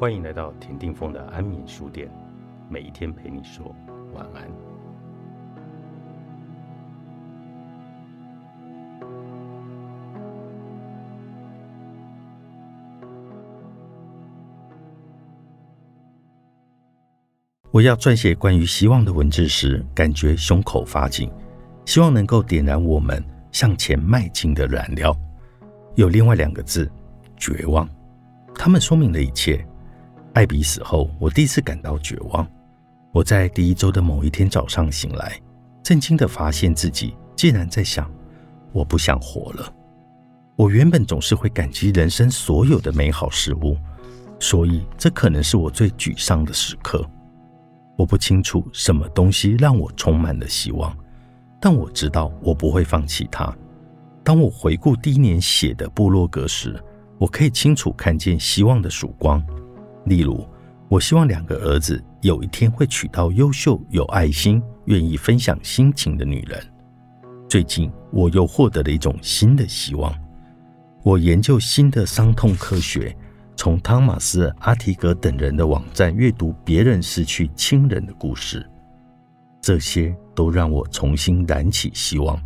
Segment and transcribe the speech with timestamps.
[0.00, 2.08] 欢迎来到田定峰的安眠书店，
[2.68, 3.74] 每一天陪你说
[4.14, 4.48] 晚安。
[17.72, 21.28] 我要撰写关于希望的文字时，感觉胸口发紧，
[21.84, 23.20] 希望能够点燃我们
[23.50, 25.12] 向前迈进的燃料。
[25.96, 26.88] 有另外两个字：
[27.36, 27.88] 绝望。
[28.54, 29.66] 他们说明了一切。
[30.38, 32.48] 艾比死后，我第一次感到绝望。
[33.10, 35.36] 我在第一周的某一天早上醒来，
[35.82, 38.08] 震惊地发现自己竟然在想：
[38.70, 39.74] 我不想活了。
[40.54, 43.76] 我原本总是会感激人生所有的美好事物，
[44.38, 47.04] 所以这可能是我最沮丧的时刻。
[47.96, 50.96] 我不清楚什么东西让我充满了希望，
[51.60, 53.52] 但我知道我不会放弃它。
[54.22, 56.80] 当我回顾第一年写的部落格时，
[57.18, 59.44] 我可以清楚看见希望的曙光。
[60.08, 60.46] 例如，
[60.88, 66.60] 我希望两个儿子有一天会娶到优秀、有爱心、愿意分享心情的女人。
[67.48, 70.14] 最近，我又获得了一种新的希望。
[71.02, 73.16] 我研究新的伤痛科学，
[73.56, 78.68] 从汤马斯·阿提格等人的网站阅读别人失去亲人的故事，
[79.60, 82.38] 这些都让我重新燃起希望，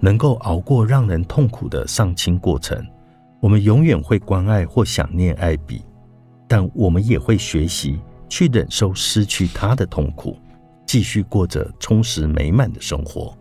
[0.00, 2.86] 能够熬过让人痛苦的丧亲过程。
[3.40, 5.82] 我们永远会关爱或想念艾比。
[6.48, 10.36] 但我们也会学习去忍受失去他的痛苦，
[10.86, 13.36] 继续过着充实美满的生活。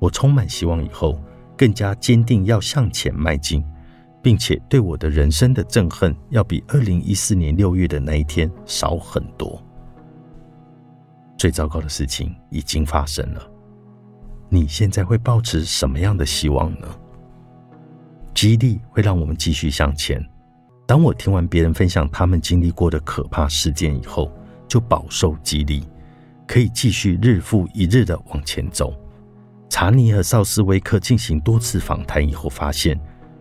[0.00, 1.18] 我充满希望，以后
[1.56, 3.64] 更加坚定要向前迈进，
[4.20, 9.62] 并且对我的人生的憎恨要比二零一四年六月的那一天少很多。
[11.36, 13.48] 最糟糕的事情已经发生了，
[14.48, 16.88] 你现在会保持什么样的希望呢？
[18.34, 20.20] 激励会让我们继续向前。
[20.88, 24.32] 当我听完别人分享他们经历过的可怕事件以后，
[24.66, 25.86] 就饱受激励，
[26.46, 28.94] 可以继续日复一日的往前走。
[29.68, 32.98] 查尼和绍斯威克进行多次访谈以后，发现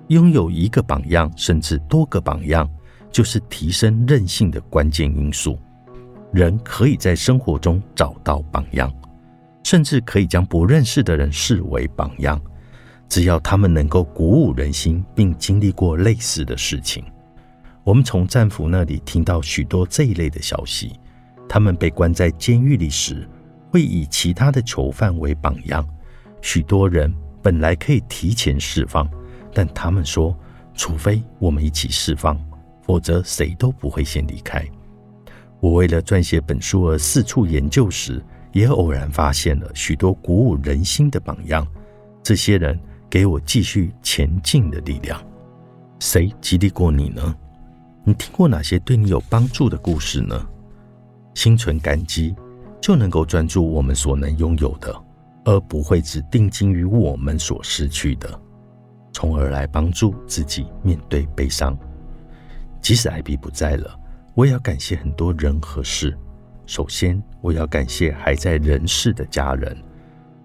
[0.10, 2.70] 拥有一个榜样，甚至多个榜样，
[3.14, 5.58] 就是提升韧性的关键因素。
[6.34, 8.94] 人可以在生活中找到榜样，
[9.64, 12.42] 甚至可以将不认识的人视为榜样，
[13.08, 17.06] 只要他们能够鼓舞人心，并经历过类似的事情。
[17.88, 21.00] 我们从战俘那里听到许多这一类的消息。
[21.48, 23.26] 他们被关在监狱里时，
[23.72, 25.88] 会以其他的囚犯为榜样。
[26.42, 27.10] 许多人
[27.42, 29.10] 本来可以提前释放，
[29.54, 30.38] 但他们说，
[30.74, 32.38] 除非我们一起释放，
[32.82, 34.62] 否则谁都不会先离开。
[35.62, 38.22] 我为了撰写本书而四处研究时，
[38.52, 41.66] 也偶然发现了许多鼓舞人心的榜样。
[42.22, 42.78] 这些人
[43.10, 45.18] 给我继续前进的力量。
[46.02, 47.34] 谁激励过你呢？
[48.08, 50.48] 你听过哪些对你有帮助的故事呢？
[51.34, 52.34] 心存感激，
[52.80, 54.96] 就能够专注我们所能拥有的，
[55.44, 58.40] 而不会只定睛于我们所失去的，
[59.12, 61.78] 从而来帮助自己面对悲伤。
[62.80, 64.00] 即使艾比不在了，
[64.36, 66.18] 我也要感谢很多人和事。
[66.66, 69.78] 首先，我要感谢还在人世的家人，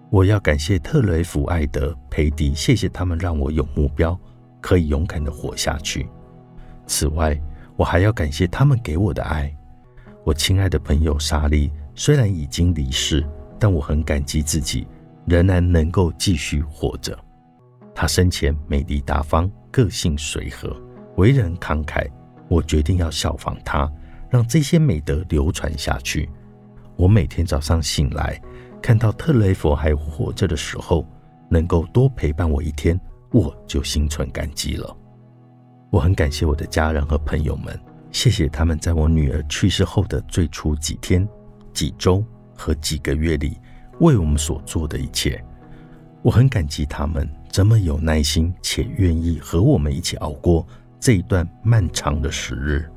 [0.09, 4.19] 我要感谢特雷弗、艾德、佩蒂，谢谢他们让我有目标，
[4.59, 6.09] 可以勇敢的活下去。
[6.85, 7.39] 此外，
[7.75, 9.53] 我还要感谢他们给我的爱。
[10.23, 13.27] 我亲爱的朋友莎莉虽然已经离世，
[13.59, 14.87] 但我很感激自己
[15.25, 17.17] 仍然能够继续活着。
[17.93, 20.75] 她生前美丽大方，个性随和，
[21.17, 22.07] 为人慷慨。
[22.47, 23.91] 我决定要效仿她，
[24.29, 26.29] 让这些美德流传下去。
[26.95, 28.39] 我每天早上醒来，
[28.81, 31.07] 看到特雷弗还活着的时候，
[31.49, 32.99] 能够多陪伴我一天，
[33.31, 34.95] 我就心存感激了。
[35.93, 37.79] 我很感谢我的家人和朋友们，
[38.11, 41.29] 谢谢他们在我女儿去世后的最初几天、
[41.71, 42.25] 几周
[42.57, 43.59] 和几个月里
[43.99, 45.39] 为我们所做的一切。
[46.23, 50.65] 我很感激他们这么有耐心且愿意和我们一起熬过
[50.99, 52.89] 这一段漫长的时日。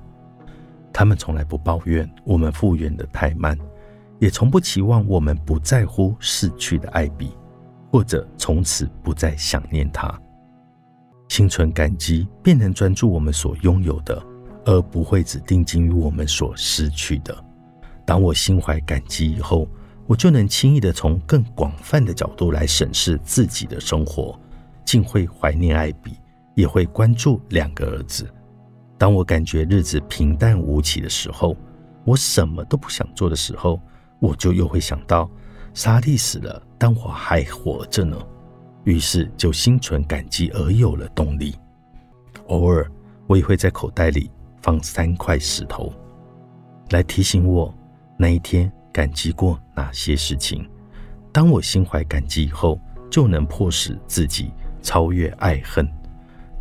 [0.91, 3.59] 他们从来不抱怨我们复原的太慢，
[4.19, 7.37] 也从不期望我们不在乎逝去的艾比，
[7.93, 10.19] 或者从此不再想念他。
[11.37, 14.25] 心存感激，便能专注我们所拥有的，
[14.65, 17.37] 而不会只定睛于我们所失去的。
[18.07, 19.69] 当我心怀感激以后，
[20.07, 24.41] 我就能轻易的从更广泛的角度来审视自己的生活，
[24.83, 26.15] 竟会怀念艾比，
[26.55, 28.27] 也会关注两个儿子。
[28.97, 31.55] 当我感觉日子平淡无奇的时候，
[32.07, 33.79] 我什么都不想做的时候，
[34.21, 35.31] 我就又会想到
[35.75, 38.17] 莎莉死了，但我还活着呢。
[38.87, 41.57] 于是就心存感激，而有了动力。
[42.47, 42.89] 偶尔，
[43.27, 44.31] 我也会在口袋里
[44.63, 45.93] 放三块石头，
[46.91, 47.75] 来提醒我
[48.17, 50.65] 那一天感激过哪些事情。
[51.33, 52.81] 当我心怀感激以后，
[53.11, 55.85] 就能迫使自己超越爱恨，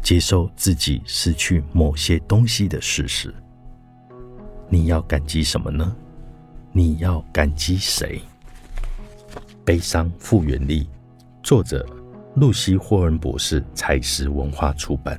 [0.01, 3.31] 接受自己失去某些东西的事实。
[4.67, 5.95] 你要感激什么呢？
[6.71, 8.19] 你要感激谁？
[9.63, 10.89] 悲伤复原力，
[11.43, 11.87] 作者
[12.35, 15.17] 露西·霍恩博士，采石文化出版。